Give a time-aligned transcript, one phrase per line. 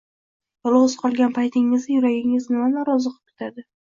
[0.67, 3.67] Yolg‘iz qolgan paytingizda yuragingiz nimani orziqib kutadi